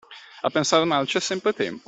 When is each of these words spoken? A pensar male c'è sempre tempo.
A 0.41 0.49
pensar 0.49 0.83
male 0.85 1.05
c'è 1.05 1.19
sempre 1.19 1.53
tempo. 1.53 1.79